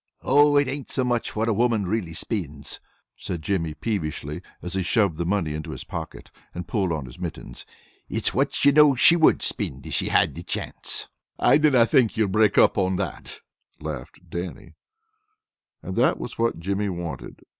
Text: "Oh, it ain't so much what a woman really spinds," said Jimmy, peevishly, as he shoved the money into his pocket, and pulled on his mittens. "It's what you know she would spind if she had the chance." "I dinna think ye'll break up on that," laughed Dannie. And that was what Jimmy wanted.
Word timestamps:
"Oh, 0.23 0.57
it 0.57 0.67
ain't 0.67 0.89
so 0.89 1.03
much 1.03 1.35
what 1.35 1.47
a 1.47 1.53
woman 1.53 1.85
really 1.85 2.15
spinds," 2.15 2.79
said 3.15 3.43
Jimmy, 3.43 3.75
peevishly, 3.75 4.41
as 4.59 4.73
he 4.73 4.81
shoved 4.81 5.17
the 5.19 5.27
money 5.27 5.53
into 5.53 5.69
his 5.69 5.83
pocket, 5.83 6.31
and 6.55 6.67
pulled 6.67 6.91
on 6.91 7.05
his 7.05 7.19
mittens. 7.19 7.67
"It's 8.09 8.33
what 8.33 8.65
you 8.65 8.71
know 8.71 8.95
she 8.95 9.15
would 9.15 9.43
spind 9.43 9.85
if 9.85 9.93
she 9.93 10.09
had 10.09 10.33
the 10.33 10.41
chance." 10.41 11.07
"I 11.37 11.59
dinna 11.59 11.85
think 11.85 12.17
ye'll 12.17 12.29
break 12.29 12.57
up 12.57 12.79
on 12.79 12.95
that," 12.95 13.41
laughed 13.79 14.27
Dannie. 14.27 14.73
And 15.83 15.95
that 15.97 16.17
was 16.19 16.35
what 16.35 16.57
Jimmy 16.59 16.89
wanted. 16.89 17.43